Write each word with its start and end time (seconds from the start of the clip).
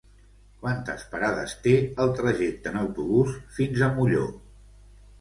Quantes 0.63 1.03
parades 1.11 1.53
té 1.67 1.75
el 2.05 2.15
trajecte 2.21 2.75
en 2.75 2.83
autobús 2.83 3.39
fins 3.59 3.89
a 3.91 3.95
Molló? 4.01 4.29